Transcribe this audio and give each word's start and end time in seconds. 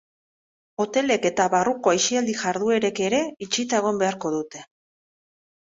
Hotelek 0.83 1.27
eta 1.31 1.47
barruko 1.55 1.93
aisialdi 1.93 2.35
jarduerek 2.41 3.05
ere 3.11 3.23
itxita 3.49 3.85
egon 3.85 4.05
beharko 4.05 4.35
dute. 4.39 4.69